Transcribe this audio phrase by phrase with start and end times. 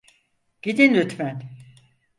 [0.61, 1.43] Gidin lütfen.